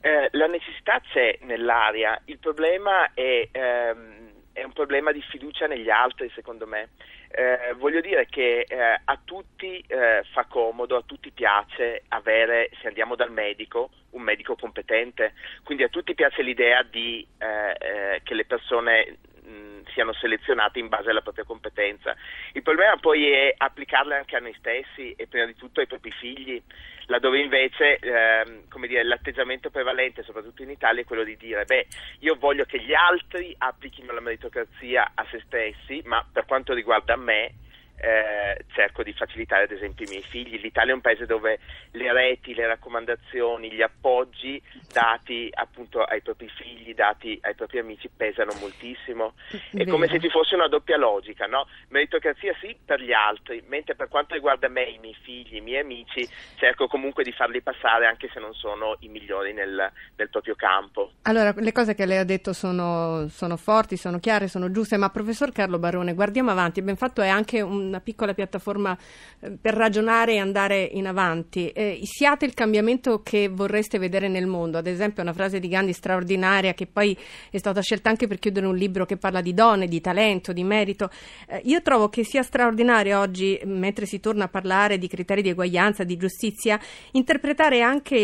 Eh, 0.00 0.28
la 0.32 0.46
necessità 0.46 1.00
c'è 1.00 1.38
nell'aria, 1.42 2.18
il 2.26 2.38
problema 2.38 3.12
è, 3.12 3.48
ehm, 3.52 4.32
è 4.52 4.62
un 4.64 4.72
problema 4.72 5.12
di 5.12 5.22
fiducia 5.22 5.66
negli 5.66 5.90
altri, 5.90 6.30
secondo 6.34 6.66
me. 6.66 6.90
Eh, 7.28 7.74
voglio 7.76 8.00
dire 8.00 8.26
che 8.26 8.60
eh, 8.60 9.00
a 9.04 9.20
tutti 9.24 9.82
eh, 9.86 10.22
fa 10.32 10.44
comodo, 10.44 10.96
a 10.96 11.02
tutti 11.04 11.30
piace 11.32 12.04
avere, 12.08 12.70
se 12.80 12.86
andiamo 12.88 13.14
dal 13.14 13.32
medico, 13.32 13.90
un 14.10 14.22
medico 14.22 14.56
competente, 14.56 15.34
quindi 15.64 15.82
a 15.82 15.88
tutti 15.88 16.14
piace 16.14 16.42
l'idea 16.42 16.82
di, 16.82 17.26
eh, 17.38 17.76
eh, 17.78 18.20
che 18.22 18.34
le 18.34 18.44
persone 18.44 19.18
mh, 19.42 19.90
siano 19.92 20.12
selezionate 20.12 20.78
in 20.78 20.88
base 20.88 21.10
alla 21.10 21.22
propria 21.22 21.44
competenza. 21.44 22.14
Il 22.52 22.62
problema 22.62 22.96
poi 22.96 23.30
è 23.30 23.54
applicarle 23.56 24.16
anche 24.16 24.36
a 24.36 24.40
noi 24.40 24.54
stessi 24.58 25.12
e 25.16 25.26
prima 25.26 25.46
di 25.46 25.56
tutto 25.56 25.80
ai 25.80 25.86
propri 25.86 26.10
figli, 26.12 26.62
laddove 27.06 27.40
invece 27.40 27.98
ehm, 27.98 28.68
come 28.68 28.86
dire, 28.86 29.04
l'atteggiamento 29.04 29.70
prevalente, 29.70 30.22
soprattutto 30.22 30.62
in 30.62 30.70
Italia, 30.70 31.02
è 31.02 31.04
quello 31.04 31.24
di 31.24 31.36
dire 31.36 31.64
beh, 31.64 31.86
io 32.20 32.36
voglio 32.36 32.64
che 32.64 32.80
gli 32.80 32.94
altri 32.94 33.54
applichino 33.56 34.12
la 34.12 34.20
meritocrazia 34.20 35.12
a 35.14 35.26
se 35.30 35.42
stessi, 35.46 36.02
ma 36.04 36.24
per 36.30 36.46
quanto 36.46 36.72
riguarda 36.72 37.16
me 37.16 37.54
eh, 37.96 38.64
cerco 38.72 39.02
di 39.02 39.12
facilitare 39.12 39.64
ad 39.64 39.70
esempio 39.70 40.04
i 40.06 40.10
miei 40.10 40.22
figli. 40.22 40.60
L'Italia 40.60 40.92
è 40.92 40.94
un 40.94 41.00
paese 41.00 41.26
dove 41.26 41.58
le 41.92 42.12
reti, 42.12 42.54
le 42.54 42.66
raccomandazioni, 42.66 43.72
gli 43.72 43.82
appoggi 43.82 44.60
dati 44.92 45.48
appunto 45.52 46.02
ai 46.02 46.20
propri 46.20 46.48
figli, 46.48 46.94
dati 46.94 47.38
ai 47.42 47.54
propri 47.54 47.78
amici 47.78 48.10
pesano 48.14 48.52
moltissimo. 48.60 49.34
È 49.72 49.86
come 49.86 50.08
se 50.08 50.20
ci 50.20 50.28
fosse 50.28 50.54
una 50.54 50.68
doppia 50.68 50.96
logica, 50.96 51.46
no? 51.46 51.66
Meritocrazia 51.88 52.54
sì 52.60 52.76
per 52.84 53.00
gli 53.00 53.12
altri, 53.12 53.62
mentre 53.66 53.94
per 53.94 54.08
quanto 54.08 54.34
riguarda 54.34 54.68
me, 54.68 54.82
i 54.82 54.98
miei 54.98 55.16
figli, 55.22 55.56
i 55.56 55.60
miei 55.60 55.80
amici, 55.80 56.28
cerco 56.56 56.86
comunque 56.86 57.24
di 57.24 57.32
farli 57.32 57.60
passare 57.62 58.06
anche 58.06 58.28
se 58.32 58.40
non 58.40 58.54
sono 58.54 58.96
i 59.00 59.08
migliori 59.08 59.52
nel, 59.52 59.90
nel 60.16 60.28
proprio 60.30 60.54
campo. 60.54 61.12
Allora, 61.22 61.52
le 61.56 61.72
cose 61.72 61.94
che 61.94 62.06
lei 62.06 62.18
ha 62.18 62.24
detto 62.24 62.52
sono, 62.52 63.28
sono 63.28 63.56
forti, 63.56 63.96
sono 63.96 64.18
chiare, 64.18 64.48
sono 64.48 64.70
giuste, 64.70 64.96
ma 64.96 65.10
professor 65.10 65.52
Carlo 65.52 65.78
Barone, 65.78 66.14
guardiamo 66.14 66.50
avanti. 66.50 66.82
Ben 66.82 66.96
fatto 66.96 67.22
è 67.22 67.28
anche 67.28 67.60
una 67.86 68.00
piccola 68.00 68.34
piattaforma 68.34 68.96
eh, 69.40 69.50
per 69.60 69.74
ragionare 69.74 70.34
e 70.34 70.38
andare 70.38 70.82
in 70.82 71.06
avanti. 71.06 71.68
Eh, 71.68 72.00
siate 72.04 72.44
il 72.44 72.54
cambiamento 72.54 73.22
che 73.22 73.48
vorreste 73.48 73.98
vedere 73.98 74.28
nel 74.28 74.46
mondo. 74.46 74.78
Ad 74.78 74.86
esempio, 74.86 75.22
una 75.22 75.32
frase 75.32 75.60
di 75.60 75.68
Gandhi 75.68 75.92
straordinaria 75.92 76.74
che 76.74 76.86
poi 76.86 77.16
è 77.50 77.58
stata 77.58 77.80
scelta 77.80 78.08
anche 78.08 78.26
per 78.26 78.38
chiudere 78.38 78.66
un 78.66 78.76
libro 78.76 79.04
che 79.06 79.16
parla 79.16 79.40
di 79.40 79.54
donne, 79.54 79.86
di 79.86 80.00
talento, 80.00 80.52
di 80.52 80.64
merito. 80.64 81.10
Eh, 81.48 81.62
io 81.64 81.82
trovo 81.82 82.08
che 82.08 82.24
sia 82.24 82.42
straordinario 82.42 83.18
oggi, 83.18 83.60
mentre 83.64 84.06
si 84.06 84.20
torna 84.20 84.44
a 84.44 84.48
parlare 84.48 84.98
di 84.98 85.08
criteri 85.08 85.42
di 85.42 85.50
eguaglianza, 85.50 86.04
di 86.04 86.16
giustizia, 86.16 86.78
interpretare 87.12 87.80
anche 87.80 88.16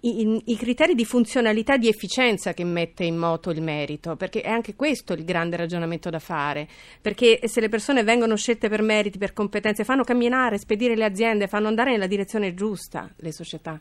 i, 0.00 0.20
i- 0.22 0.42
i 0.46 0.56
criteri 0.56 0.94
di 0.94 1.04
funzionalità 1.04 1.76
di 1.76 1.88
efficienza 1.88 2.52
che 2.52 2.64
mette 2.64 3.04
in 3.04 3.16
moto 3.16 3.50
il 3.50 3.62
merito, 3.62 4.16
perché 4.16 4.40
è 4.42 4.48
anche 4.48 4.74
questo 4.74 5.12
il 5.12 5.24
grande 5.24 5.56
ragionamento 5.56 6.10
da 6.10 6.18
fare, 6.18 6.68
perché 7.00 7.40
se 7.44 7.60
le 7.60 7.68
persone 7.68 8.02
vengono 8.02 8.36
scelte 8.36 8.68
per 8.68 8.82
meriti, 9.00 9.18
per 9.18 9.32
competenze, 9.32 9.84
fanno 9.84 10.04
camminare, 10.04 10.58
spedire 10.58 10.94
le 10.94 11.04
aziende, 11.04 11.48
fanno 11.48 11.68
andare 11.68 11.90
nella 11.90 12.06
direzione 12.06 12.54
giusta 12.54 13.08
le 13.16 13.32
società. 13.32 13.80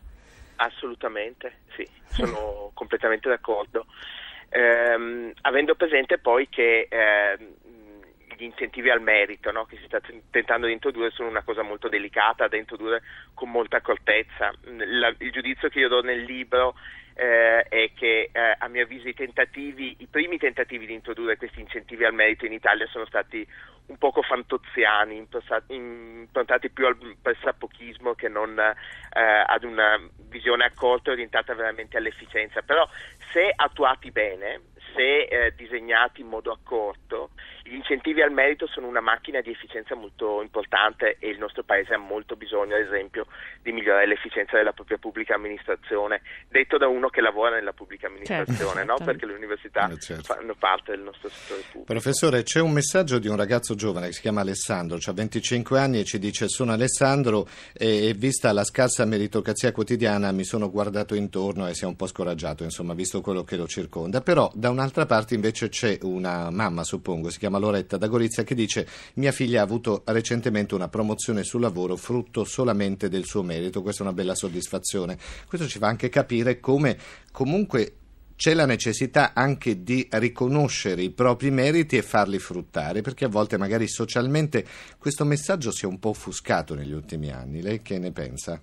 Assolutamente, 0.55 1.59
sì, 1.75 1.87
sono 2.07 2.71
completamente 2.73 3.27
d'accordo. 3.27 3.85
Ehm, 4.49 5.31
avendo 5.41 5.75
presente 5.75 6.17
poi 6.17 6.47
che 6.49 6.87
ehm, 6.89 7.53
gli 8.35 8.43
incentivi 8.43 8.89
al 8.89 9.01
merito 9.01 9.51
no? 9.51 9.65
che 9.65 9.77
si 9.77 9.85
sta 9.85 9.99
tentando 10.31 10.65
di 10.65 10.73
introdurre 10.73 11.11
sono 11.11 11.29
una 11.29 11.43
cosa 11.43 11.61
molto 11.61 11.87
delicata 11.87 12.47
da 12.47 12.57
introdurre 12.57 13.01
con 13.33 13.51
molta 13.51 13.77
accortezza. 13.77 14.51
La, 14.63 15.13
il 15.19 15.31
giudizio 15.31 15.69
che 15.69 15.79
io 15.79 15.89
do 15.89 16.01
nel 16.01 16.23
libro 16.23 16.75
eh, 17.19 17.63
è 17.63 17.91
che 17.93 18.29
eh, 18.31 18.55
a 18.57 18.67
mio 18.69 18.83
avviso 18.83 19.09
i 19.09 19.13
tentativi, 19.13 19.97
i 19.99 20.07
primi 20.07 20.37
tentativi 20.37 20.85
di 20.85 20.93
introdurre 20.93 21.35
questi 21.35 21.59
incentivi 21.59 22.05
al 22.05 22.13
merito 22.13 22.45
in 22.45 22.53
Italia 22.53 22.87
sono 22.87 23.05
stati 23.05 23.45
un 23.87 23.97
poco 23.97 24.21
fantoziani, 24.21 25.27
improntati 25.67 26.69
più 26.69 26.85
al 26.85 26.95
pressapochismo 27.21 28.13
che 28.13 28.29
non 28.29 28.57
eh, 28.57 29.43
ad 29.45 29.63
una 29.63 29.99
visione 30.29 30.63
accorta 30.63 31.11
orientata 31.11 31.53
veramente 31.53 31.97
all'efficienza. 31.97 32.61
Però 32.61 32.87
se 33.33 33.51
attuati 33.53 34.11
bene, 34.11 34.61
se 34.95 35.23
eh, 35.23 35.53
disegnati 35.55 36.21
in 36.21 36.27
modo 36.27 36.51
accorto, 36.51 37.31
gli 37.69 37.75
incentivi 37.75 38.21
al 38.21 38.31
merito 38.31 38.65
sono 38.67 38.87
una 38.87 38.99
macchina 38.99 39.41
di 39.41 39.51
efficienza 39.51 39.93
molto 39.93 40.41
importante 40.41 41.17
e 41.19 41.29
il 41.29 41.37
nostro 41.37 41.63
Paese 41.63 41.93
ha 41.93 41.97
molto 41.97 42.35
bisogno, 42.35 42.75
ad 42.75 42.81
esempio, 42.81 43.27
di 43.61 43.71
migliorare 43.71 44.07
l'efficienza 44.07 44.57
della 44.57 44.71
propria 44.71 44.97
pubblica 44.97 45.35
amministrazione, 45.35 46.21
detto 46.49 46.77
da 46.77 46.87
uno 46.87 47.09
che 47.09 47.21
lavora 47.21 47.55
nella 47.55 47.73
pubblica 47.73 48.07
certo, 48.07 48.31
amministrazione, 48.31 48.85
certo, 48.85 48.97
no? 48.97 49.05
perché 49.05 49.25
le 49.27 49.33
università 49.33 49.89
eh, 49.89 49.99
certo. 49.99 50.33
fanno 50.33 50.55
parte 50.55 50.91
del 50.91 51.01
nostro 51.01 51.29
settore 51.29 51.61
pubblico. 51.71 51.93
Professore, 51.93 52.43
c'è 52.43 52.59
un 52.59 52.71
messaggio 52.71 53.19
di 53.19 53.27
un 53.27 53.35
ragazzo 53.35 53.75
giovane 53.75 54.07
che 54.07 54.13
si 54.13 54.21
chiama 54.21 54.41
Alessandro, 54.41 54.97
ha 55.05 55.13
25 55.13 55.79
anni 55.79 55.99
e 55.99 56.05
ci 56.05 56.17
dice 56.17 56.47
sono 56.47 56.71
Alessandro 56.71 57.47
e, 57.77 58.07
e 58.07 58.13
vista 58.13 58.51
la 58.51 58.63
scarsa 58.63 59.05
meritocrazia 59.05 59.71
quotidiana 59.71 60.31
mi 60.31 60.43
sono 60.43 60.71
guardato 60.71 61.13
intorno 61.13 61.67
e 61.67 61.75
si 61.75 61.83
è 61.83 61.87
un 61.87 61.95
po' 61.95 62.07
scoraggiato, 62.07 62.63
insomma, 62.63 62.95
visto 62.95 63.21
quello 63.21 63.43
che 63.43 63.57
lo 63.57 63.67
circonda. 63.67 64.21
Però 64.21 64.49
da 64.55 64.69
un'altra 64.79 65.05
parte 65.05 65.35
invece 65.35 65.67
c'è 65.67 65.99
una 66.03 66.49
mamma, 66.49 66.85
suppongo, 66.85 67.29
si 67.29 67.37
chiama 67.37 67.57
Loretta 67.57 67.97
da 67.97 68.07
Gorizia, 68.07 68.43
che 68.43 68.55
dice 68.55 68.87
mia 69.15 69.33
figlia 69.33 69.59
ha 69.59 69.63
avuto 69.63 70.03
recentemente 70.05 70.73
una 70.73 70.87
promozione 70.87 71.43
sul 71.43 71.59
lavoro 71.59 71.97
frutto 71.97 72.45
solamente 72.45 73.09
del 73.09 73.25
suo 73.25 73.43
merito, 73.43 73.81
questa 73.81 74.03
è 74.03 74.07
una 74.07 74.15
bella 74.15 74.35
soddisfazione. 74.35 75.17
Questo 75.45 75.67
ci 75.67 75.79
fa 75.79 75.87
anche 75.87 76.07
capire 76.07 76.61
come 76.61 76.97
comunque 77.31 77.93
c'è 78.37 78.53
la 78.53 78.65
necessità 78.65 79.33
anche 79.33 79.83
di 79.83 80.07
riconoscere 80.11 81.01
i 81.01 81.09
propri 81.09 81.51
meriti 81.51 81.97
e 81.97 82.01
farli 82.01 82.39
fruttare, 82.39 83.01
perché 83.01 83.25
a 83.25 83.29
volte 83.29 83.57
magari 83.57 83.85
socialmente 83.89 84.65
questo 84.97 85.25
messaggio 85.25 85.71
si 85.71 85.83
è 85.83 85.87
un 85.89 85.99
po' 85.99 86.09
offuscato 86.09 86.73
negli 86.73 86.93
ultimi 86.93 87.31
anni. 87.31 87.61
Lei 87.61 87.81
che 87.81 87.99
ne 87.99 88.13
pensa? 88.13 88.61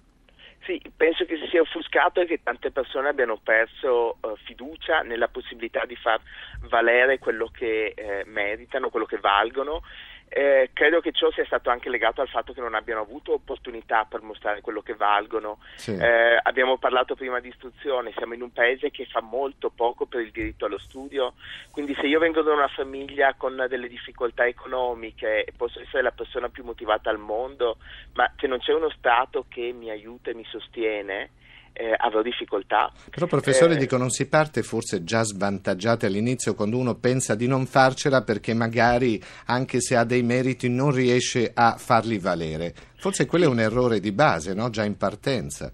Sì, 0.65 0.81
penso 0.97 1.26
che 1.57 1.61
sia 1.61 1.61
offuscato 1.61 2.21
e 2.21 2.27
che 2.27 2.43
tante 2.43 2.71
persone 2.71 3.09
abbiano 3.09 3.39
perso 3.43 4.19
uh, 4.21 4.37
fiducia 4.45 5.01
nella 5.01 5.29
possibilità 5.29 5.85
di 5.87 5.97
far 5.97 6.21
valere 6.69 7.19
quello 7.19 7.49
che 7.49 7.95
eh, 7.97 8.25
meritano, 8.27 8.91
quello 8.91 9.07
che 9.07 9.19
valgono 9.19 9.83
eh, 10.29 10.71
credo 10.73 11.01
che 11.01 11.13
ciò 11.13 11.31
sia 11.31 11.45
stato 11.45 11.71
anche 11.71 11.89
legato 11.89 12.21
al 12.21 12.29
fatto 12.29 12.53
che 12.53 12.61
non 12.61 12.75
abbiano 12.75 13.01
avuto 13.01 13.33
opportunità 13.33 14.05
per 14.05 14.23
mostrare 14.23 14.61
quello 14.61 14.83
che 14.83 14.95
valgono. 14.95 15.59
Sì. 15.77 15.97
Eh, 15.97 16.39
abbiamo 16.43 16.79
parlato 16.79 17.15
prima 17.15 17.39
di 17.41 17.49
istruzione, 17.49 18.13
siamo 18.17 18.35
in 18.35 18.43
un 18.43 18.53
paese 18.53 18.91
che 18.91 19.07
fa 19.07 19.21
molto 19.21 19.71
poco 19.71 20.07
per 20.07 20.21
il 20.21 20.33
diritto 20.33 20.67
allo 20.67 20.79
studio, 20.79 21.35
quindi 21.71 21.95
se 21.95 22.07
io 22.07 22.19
vengo 22.19 22.43
da 22.43 22.53
una 22.53 22.69
famiglia 22.69 23.35
con 23.35 23.67
delle 23.69 23.89
difficoltà 23.89 24.47
economiche 24.47 25.45
e 25.45 25.53
posso 25.57 25.81
essere 25.81 26.03
la 26.03 26.13
persona 26.13 26.49
più 26.49 26.65
motivata 26.65 27.09
al 27.09 27.19
mondo, 27.19 27.79
ma 28.15 28.31
se 28.37 28.47
non 28.47 28.59
c'è 28.59 28.73
uno 28.73 28.91
Stato 28.91 29.47
che 29.49 29.73
mi 29.73 29.91
aiuta 29.91 30.31
e 30.31 30.35
mi 30.35 30.45
sostiene, 30.45 31.31
eh, 31.77 31.95
avrò 31.97 32.23
difficoltà. 32.23 32.91
Però 33.11 33.27
professore 33.27 33.75
eh, 33.75 33.77
dico 33.77 33.97
non 33.97 34.11
si 34.11 34.27
parte 34.29 34.63
forse 34.63 35.05
già 35.05 35.23
svantaggiati 35.23 36.07
all'inizio 36.07 36.55
quando 36.55 36.79
uno 36.79 36.95
pensa 36.95 37.35
di 37.35 37.47
non 37.47 37.67
farcela 37.67 38.23
perché 38.23 38.55
magari 38.55 39.23
anche 39.47 39.81
se 39.81 39.97
ha 39.97 40.05
dei 40.05 40.23
meriti 40.23 40.69
non 40.69 40.91
riesce 40.91 41.51
a 41.53 41.77
farli 41.77 42.19
valere. 42.19 42.75
Forse 42.97 43.27
quello 43.27 43.45
sì. 43.45 43.51
è 43.51 43.53
un 43.55 43.61
errore 43.61 44.01
di 44.01 44.13
base, 44.13 44.55
no? 44.55 44.71
già 44.71 44.85
in 44.85 44.97
partenza. 44.97 45.71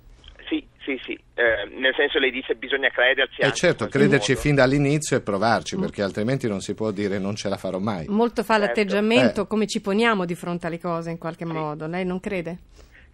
Sì, 0.48 0.66
sì, 0.80 1.00
sì. 1.04 1.12
Eh, 1.34 1.78
nel 1.78 1.94
senso 1.96 2.18
lei 2.18 2.30
dice 2.30 2.54
bisogna 2.56 2.88
crederci. 2.90 3.40
Eh 3.40 3.52
certo, 3.52 3.86
crederci 3.86 4.32
modo. 4.32 4.42
fin 4.42 4.54
dall'inizio 4.56 5.16
e 5.16 5.20
provarci, 5.20 5.76
mm. 5.76 5.80
perché 5.80 6.02
altrimenti 6.02 6.48
non 6.48 6.60
si 6.60 6.74
può 6.74 6.90
dire 6.90 7.18
non 7.18 7.36
ce 7.36 7.48
la 7.48 7.56
farò 7.56 7.78
mai. 7.78 8.06
Molto 8.08 8.42
fa 8.42 8.54
certo. 8.54 8.66
l'atteggiamento, 8.66 9.42
eh. 9.42 9.46
come 9.46 9.66
ci 9.66 9.80
poniamo 9.80 10.24
di 10.24 10.34
fronte 10.34 10.66
alle 10.66 10.80
cose 10.80 11.10
in 11.10 11.18
qualche 11.18 11.46
sì. 11.46 11.52
modo. 11.52 11.86
Lei 11.86 12.04
non 12.04 12.18
crede? 12.20 12.58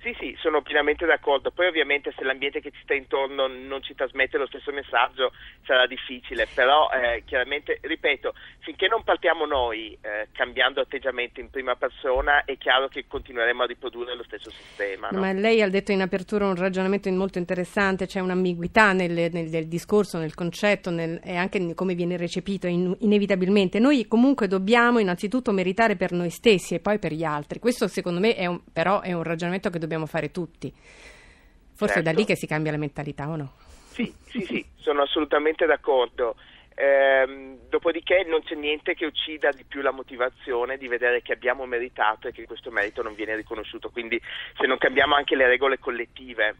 Sì, 0.00 0.14
sì, 0.18 0.36
sono 0.40 0.62
pienamente 0.62 1.06
d'accordo. 1.06 1.50
Poi 1.50 1.66
ovviamente 1.66 2.12
se 2.16 2.22
l'ambiente 2.22 2.60
che 2.60 2.70
ci 2.70 2.80
sta 2.82 2.94
intorno 2.94 3.48
non 3.48 3.82
ci 3.82 3.94
trasmette 3.94 4.38
lo 4.38 4.46
stesso 4.46 4.70
messaggio 4.72 5.32
sarà 5.66 5.86
difficile, 5.86 6.46
però 6.54 6.88
eh, 6.90 7.24
chiaramente, 7.26 7.78
ripeto, 7.82 8.32
finché 8.60 8.86
non 8.86 9.02
partiamo 9.02 9.44
noi 9.44 9.98
eh, 10.00 10.28
cambiando 10.32 10.80
atteggiamento 10.80 11.40
in 11.40 11.50
prima 11.50 11.74
persona 11.74 12.44
è 12.44 12.56
chiaro 12.56 12.86
che 12.88 13.06
continueremo 13.08 13.64
a 13.64 13.66
riprodurre 13.66 14.14
lo 14.14 14.22
stesso 14.22 14.50
sistema. 14.50 15.08
No? 15.10 15.18
Ma 15.18 15.32
lei 15.32 15.62
ha 15.62 15.68
detto 15.68 15.90
in 15.90 16.00
apertura 16.00 16.46
un 16.46 16.54
ragionamento 16.54 17.10
molto 17.10 17.38
interessante, 17.38 18.06
c'è 18.06 18.20
un'ambiguità 18.20 18.92
nel, 18.92 19.10
nel, 19.10 19.48
nel 19.48 19.66
discorso, 19.66 20.18
nel 20.18 20.34
concetto 20.34 20.90
nel, 20.90 21.20
e 21.24 21.36
anche 21.36 21.58
in 21.58 21.74
come 21.74 21.94
viene 21.94 22.16
recepito 22.16 22.68
in, 22.68 22.94
inevitabilmente. 23.00 23.80
Noi 23.80 24.06
comunque 24.06 24.46
dobbiamo 24.46 25.00
innanzitutto 25.00 25.50
meritare 25.50 25.96
per 25.96 26.12
noi 26.12 26.30
stessi 26.30 26.74
e 26.74 26.80
poi 26.80 27.00
per 27.00 27.12
gli 27.12 27.24
altri. 27.24 27.58
Questo 27.58 27.88
secondo 27.88 28.20
me 28.20 28.36
è 28.36 28.46
un, 28.46 28.60
però 28.72 29.00
è 29.00 29.12
un 29.12 29.24
ragionamento 29.24 29.70
che 29.70 29.78
dobbiamo 29.78 29.86
dobbiamo 29.88 30.06
fare 30.06 30.30
tutti. 30.30 30.70
Forse 30.70 31.94
certo. 31.94 31.98
è 31.98 32.02
da 32.02 32.10
lì 32.10 32.18
certo. 32.18 32.32
che 32.32 32.38
si 32.38 32.46
cambia 32.46 32.70
la 32.70 32.78
mentalità 32.78 33.28
o 33.28 33.36
no? 33.36 33.52
Sì, 33.90 34.12
sì, 34.26 34.40
sì, 34.42 34.64
sono 34.76 35.02
assolutamente 35.02 35.66
d'accordo. 35.66 36.36
Ehm, 36.74 37.68
dopodiché 37.68 38.24
non 38.24 38.42
c'è 38.44 38.54
niente 38.54 38.94
che 38.94 39.06
uccida 39.06 39.50
di 39.50 39.64
più 39.64 39.80
la 39.80 39.90
motivazione 39.90 40.76
di 40.76 40.86
vedere 40.86 41.22
che 41.22 41.32
abbiamo 41.32 41.66
meritato 41.66 42.28
e 42.28 42.32
che 42.32 42.46
questo 42.46 42.70
merito 42.70 43.02
non 43.02 43.14
viene 43.14 43.34
riconosciuto. 43.34 43.90
Quindi 43.90 44.20
se 44.56 44.66
non 44.66 44.78
cambiamo 44.78 45.16
anche 45.16 45.34
le 45.34 45.48
regole 45.48 45.78
collettive 45.78 46.54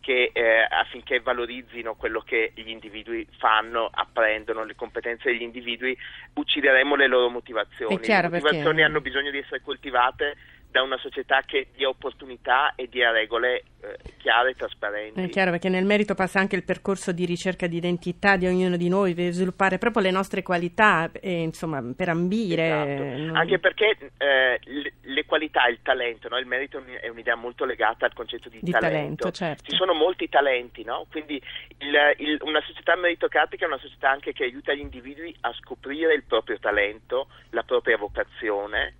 che, 0.00 0.30
eh, 0.34 0.66
affinché 0.68 1.20
valorizzino 1.20 1.94
quello 1.94 2.20
che 2.20 2.52
gli 2.54 2.68
individui 2.68 3.26
fanno, 3.38 3.88
apprendono 3.90 4.64
le 4.64 4.74
competenze 4.74 5.30
degli 5.30 5.42
individui, 5.42 5.96
uccideremo 6.34 6.94
le 6.96 7.06
loro 7.06 7.30
motivazioni. 7.30 7.98
Le 7.98 8.22
motivazioni 8.22 8.62
perché... 8.62 8.82
hanno 8.82 9.00
bisogno 9.00 9.30
di 9.30 9.38
essere 9.38 9.62
coltivate 9.62 10.36
da 10.72 10.82
una 10.82 10.96
società 10.96 11.42
che 11.42 11.68
dia 11.76 11.88
opportunità 11.88 12.74
e 12.74 12.88
dia 12.88 13.10
regole 13.10 13.62
eh, 13.82 13.98
chiare 14.16 14.50
e 14.50 14.54
trasparenti. 14.54 15.20
È 15.20 15.28
chiaro 15.28 15.50
perché 15.50 15.68
nel 15.68 15.84
merito 15.84 16.14
passa 16.14 16.40
anche 16.40 16.56
il 16.56 16.64
percorso 16.64 17.12
di 17.12 17.26
ricerca 17.26 17.66
di 17.66 17.76
identità 17.76 18.36
di 18.36 18.46
ognuno 18.46 18.78
di 18.78 18.88
noi, 18.88 19.12
per 19.14 19.32
sviluppare 19.32 19.76
proprio 19.76 20.02
le 20.02 20.10
nostre 20.10 20.42
qualità, 20.42 21.10
e, 21.12 21.42
insomma, 21.42 21.82
per 21.94 22.08
ambire. 22.08 22.64
Esatto. 22.64 23.02
Non... 23.02 23.36
Anche 23.36 23.58
perché 23.58 23.96
eh, 24.16 24.58
le, 24.64 24.92
le, 25.02 25.24
qualità, 25.26 25.66
il 25.66 25.80
talento, 25.82 26.28
no? 26.28 26.38
il 26.38 26.46
merito 26.46 26.82
è 27.00 27.08
un'idea 27.08 27.34
molto 27.36 27.66
legata 27.66 28.06
al 28.06 28.14
concetto 28.14 28.48
di, 28.48 28.58
di 28.62 28.70
talento. 28.70 28.90
talento 28.96 29.30
certo. 29.30 29.70
Ci 29.70 29.76
sono 29.76 29.92
molti 29.92 30.30
talenti, 30.30 30.84
no? 30.84 31.04
quindi 31.10 31.34
il, 31.78 32.14
il, 32.16 32.38
una 32.40 32.62
società 32.62 32.96
meritocratica 32.96 33.66
è 33.66 33.68
una 33.68 33.78
società 33.78 34.08
anche 34.08 34.32
che 34.32 34.44
aiuta 34.44 34.72
gli 34.72 34.80
individui 34.80 35.36
a 35.40 35.52
scoprire 35.52 36.14
il 36.14 36.22
proprio 36.22 36.58
talento, 36.58 37.28
la 37.50 37.62
propria 37.62 37.98
vocazione 37.98 38.94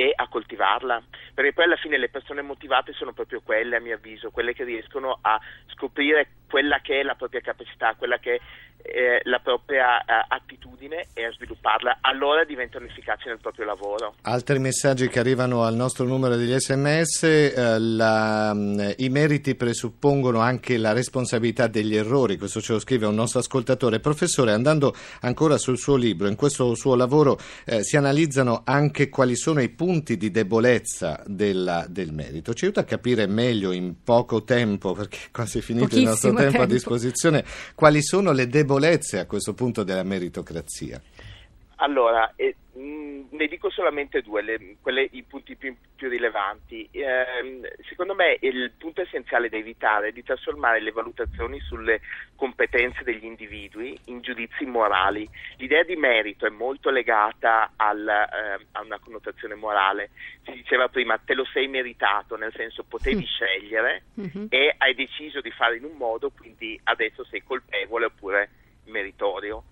e 0.00 0.14
a 0.16 0.28
coltivarla, 0.28 1.02
perché 1.34 1.52
poi 1.52 1.64
alla 1.64 1.76
fine 1.76 1.98
le 1.98 2.08
persone 2.08 2.40
motivate 2.40 2.94
sono 2.94 3.12
proprio 3.12 3.42
quelle, 3.42 3.76
a 3.76 3.80
mio 3.80 3.96
avviso, 3.96 4.30
quelle 4.30 4.54
che 4.54 4.64
riescono 4.64 5.18
a 5.20 5.38
scoprire 5.74 6.39
quella 6.50 6.80
che 6.80 7.00
è 7.00 7.02
la 7.02 7.14
propria 7.14 7.40
capacità, 7.40 7.94
quella 7.96 8.18
che 8.18 8.34
è 8.34 8.40
eh, 8.82 9.20
la 9.24 9.38
propria 9.40 10.00
eh, 10.00 10.24
attitudine 10.28 11.06
e 11.12 11.24
a 11.24 11.32
svilupparla, 11.32 11.98
allora 12.00 12.44
diventano 12.44 12.86
efficaci 12.86 13.28
nel 13.28 13.38
proprio 13.38 13.66
lavoro. 13.66 14.14
Altri 14.22 14.58
messaggi 14.58 15.08
che 15.08 15.18
arrivano 15.18 15.64
al 15.64 15.74
nostro 15.74 16.04
numero 16.06 16.36
degli 16.36 16.56
sms, 16.58 17.22
eh, 17.22 17.78
la, 17.78 18.52
mm, 18.54 18.90
i 18.96 19.08
meriti 19.08 19.54
presuppongono 19.54 20.40
anche 20.40 20.76
la 20.78 20.92
responsabilità 20.92 21.66
degli 21.66 21.96
errori, 21.96 22.38
questo 22.38 22.60
ce 22.60 22.72
lo 22.72 22.78
scrive 22.80 23.06
un 23.06 23.14
nostro 23.14 23.40
ascoltatore. 23.40 24.00
Professore, 24.00 24.52
andando 24.52 24.94
ancora 25.20 25.58
sul 25.58 25.78
suo 25.78 25.96
libro, 25.96 26.28
in 26.28 26.36
questo 26.36 26.74
suo 26.74 26.94
lavoro 26.94 27.38
eh, 27.64 27.82
si 27.82 27.96
analizzano 27.96 28.62
anche 28.64 29.08
quali 29.08 29.36
sono 29.36 29.60
i 29.60 29.68
punti 29.68 30.16
di 30.16 30.30
debolezza 30.30 31.22
della, 31.26 31.84
del 31.88 32.12
merito. 32.12 32.54
Ci 32.54 32.64
aiuta 32.64 32.80
a 32.80 32.84
capire 32.84 33.26
meglio 33.26 33.72
in 33.72 34.02
poco 34.02 34.42
tempo, 34.42 34.92
perché 34.92 35.18
è 35.26 35.30
quasi 35.30 35.60
finito 35.60 35.84
Pochissimo 35.84 36.04
il 36.04 36.10
nostro 36.10 36.28
tempo, 36.30 36.39
tempo 36.40 36.62
a 36.62 36.66
disposizione, 36.66 37.44
quali 37.74 38.02
sono 38.02 38.32
le 38.32 38.46
debolezze 38.46 38.68
debolezze 38.70 39.18
a 39.18 39.26
questo 39.26 39.54
punto 39.54 39.82
della 39.82 40.02
meritocrazia? 40.02 41.00
Allora, 41.82 42.34
eh, 42.36 42.54
ne 42.74 43.46
dico 43.46 43.70
solamente 43.70 44.20
due, 44.20 44.42
le, 44.42 44.76
quelle, 44.82 45.08
i 45.12 45.22
punti 45.22 45.56
più, 45.56 45.74
più 45.96 46.10
rilevanti. 46.10 46.86
Eh, 46.90 47.74
secondo 47.88 48.14
me 48.14 48.36
il 48.40 48.72
punto 48.76 49.00
essenziale 49.00 49.48
da 49.48 49.56
evitare 49.56 50.08
è 50.08 50.12
di 50.12 50.22
trasformare 50.22 50.80
le 50.80 50.92
valutazioni 50.92 51.58
sulle 51.60 52.02
competenze 52.36 53.02
degli 53.02 53.24
individui 53.24 53.98
in 54.06 54.20
giudizi 54.20 54.66
morali. 54.66 55.26
L'idea 55.56 55.82
di 55.82 55.96
merito 55.96 56.44
è 56.44 56.50
molto 56.50 56.90
legata 56.90 57.72
al, 57.76 58.06
eh, 58.06 58.66
a 58.72 58.82
una 58.82 58.98
connotazione 58.98 59.54
morale. 59.54 60.10
Si 60.44 60.52
diceva 60.52 60.88
prima 60.88 61.16
te 61.16 61.32
lo 61.32 61.46
sei 61.46 61.66
meritato, 61.66 62.36
nel 62.36 62.52
senso 62.54 62.84
potevi 62.84 63.22
mm. 63.22 63.24
scegliere 63.24 64.02
mm-hmm. 64.20 64.46
e 64.50 64.74
hai 64.76 64.94
deciso 64.94 65.40
di 65.40 65.50
fare 65.50 65.76
in 65.78 65.84
un 65.84 65.96
modo, 65.96 66.30
quindi 66.30 66.78
adesso 66.84 67.24
sei 67.24 67.42
colpevole 67.42 68.04
oppure 68.04 68.50
meritorio. 68.84 69.64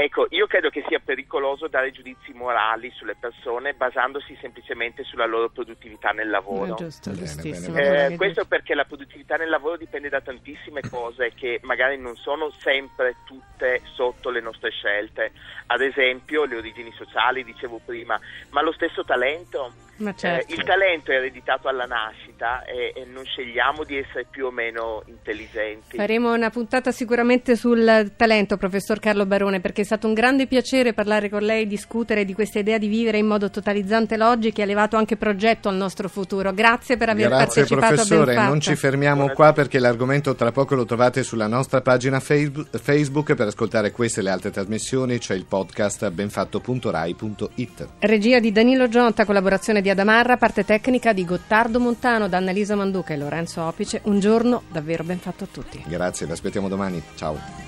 Ecco, 0.00 0.28
io 0.30 0.46
credo 0.46 0.70
che 0.70 0.84
sia 0.86 1.00
pericoloso 1.00 1.66
dare 1.66 1.90
giudizi 1.90 2.32
morali 2.32 2.88
sulle 2.94 3.16
persone 3.18 3.72
basandosi 3.72 4.38
semplicemente 4.40 5.02
sulla 5.02 5.26
loro 5.26 5.48
produttività 5.48 6.10
nel 6.10 6.30
lavoro. 6.30 6.74
Eh, 6.74 6.84
giusto, 6.84 7.10
Bene, 7.10 7.24
giustissimo. 7.24 7.74
bene, 7.74 8.14
Eh, 8.14 8.16
questo 8.16 8.44
perché 8.44 8.76
la 8.76 8.84
produttività 8.84 9.34
nel 9.34 9.48
lavoro 9.48 9.76
dipende 9.76 10.08
da 10.08 10.20
tantissime 10.20 10.82
cose 10.88 11.32
che 11.34 11.58
magari 11.64 11.98
non 11.98 12.14
sono 12.14 12.48
sempre 12.60 13.16
tutte 13.24 13.80
sotto 13.92 14.30
le 14.30 14.40
nostre 14.40 14.70
scelte. 14.70 15.32
Ad 15.66 15.80
esempio 15.80 16.44
le 16.44 16.58
origini 16.58 16.92
sociali, 16.92 17.42
dicevo 17.42 17.80
prima, 17.84 18.20
ma 18.50 18.62
lo 18.62 18.70
stesso 18.70 19.02
talento. 19.02 19.72
Ma 19.98 20.10
Eh, 20.10 20.16
certo. 20.16 20.54
il 20.54 20.62
talento 20.64 21.10
è 21.10 21.16
ereditato 21.16 21.68
alla 21.68 21.84
nascita 21.84 22.64
e, 22.64 22.92
e 22.94 23.04
non 23.12 23.24
scegliamo 23.24 23.84
di 23.84 23.98
essere 23.98 24.26
più 24.30 24.46
o 24.46 24.50
meno 24.50 25.02
intelligenti. 25.06 25.96
Faremo 25.96 26.32
una 26.32 26.50
puntata 26.50 26.92
sicuramente 26.92 27.56
sul 27.56 28.12
talento, 28.16 28.56
professor 28.56 28.98
Carlo 29.00 29.26
Barone, 29.26 29.60
perché 29.60 29.82
è 29.82 29.84
stato 29.84 30.06
un 30.06 30.14
grande 30.14 30.46
piacere 30.46 30.92
parlare 30.92 31.28
con 31.28 31.42
lei, 31.42 31.66
discutere 31.66 32.24
di 32.24 32.32
questa 32.34 32.60
idea 32.60 32.78
di 32.78 32.88
vivere 32.88 33.18
in 33.18 33.26
modo 33.26 33.50
totalizzante 33.50 34.16
l'oggi 34.16 34.52
che 34.52 34.62
ha 34.62 34.66
levato 34.66 34.96
anche 34.96 35.16
progetto 35.16 35.68
al 35.68 35.76
nostro 35.76 36.08
futuro. 36.08 36.52
Grazie 36.52 36.96
per 36.96 37.08
aver 37.10 37.28
Grazie 37.28 37.62
partecipato 37.62 37.94
professore, 37.94 38.32
a 38.32 38.34
Ben 38.36 38.46
non 38.46 38.60
ci 38.60 38.76
fermiamo 38.76 39.30
qua 39.30 39.52
perché 39.52 39.78
l'argomento 39.78 40.34
tra 40.34 40.52
poco 40.52 40.74
lo 40.74 40.84
trovate 40.84 41.22
sulla 41.22 41.46
nostra 41.46 41.80
pagina 41.80 42.20
Facebook 42.20 43.34
per 43.34 43.46
ascoltare 43.48 43.90
queste 43.90 44.20
e 44.20 44.22
le 44.22 44.30
altre 44.30 44.50
trasmissioni 44.50 45.18
c'è 45.18 45.34
il 45.34 45.44
podcast 45.44 46.08
benfatto.rai.it. 46.10 47.88
Regia 48.00 48.38
di 48.38 48.52
Danilo 48.52 48.88
Gionta, 48.88 49.24
collaborazione 49.24 49.82
di 49.88 49.90
Adamarra, 49.90 50.36
parte 50.36 50.64
tecnica 50.64 51.14
di 51.14 51.24
Gottardo 51.24 51.80
Montano, 51.80 52.28
da 52.28 52.36
Annalisa 52.36 52.76
Manduca 52.76 53.14
e 53.14 53.16
Lorenzo 53.16 53.62
Opice. 53.62 54.00
Un 54.04 54.20
giorno 54.20 54.62
davvero 54.70 55.02
ben 55.02 55.18
fatto 55.18 55.44
a 55.44 55.48
tutti. 55.50 55.82
Grazie, 55.86 56.26
vi 56.26 56.32
aspettiamo 56.32 56.68
domani. 56.68 57.02
Ciao. 57.14 57.67